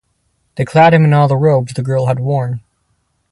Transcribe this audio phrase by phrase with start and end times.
[0.55, 2.61] They clad him in all the robes the girl had worn.